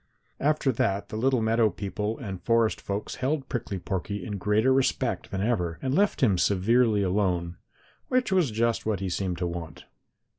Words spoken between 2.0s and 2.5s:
and